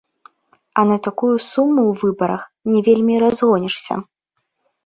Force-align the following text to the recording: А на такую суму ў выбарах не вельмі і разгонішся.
А 0.81 0.85
на 0.91 0.97
такую 1.07 1.33
суму 1.49 1.83
ў 1.87 1.93
выбарах 2.05 2.43
не 2.77 2.81
вельмі 2.89 3.13
і 3.17 3.21
разгонішся. 3.25 3.93